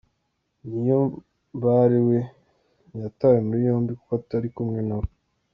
Niyombare 0.67 1.99
we 2.07 2.19
ntiyatawe 2.87 3.37
muri 3.47 3.61
yombi 3.67 3.91
kuko 3.97 4.11
atari 4.19 4.47
kumwe 4.55 4.79
na 4.87 4.95
bo. 5.01 5.07